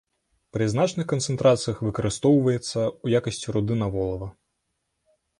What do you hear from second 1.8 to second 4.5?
выкарыстоўваецца ў якасці руды на волава.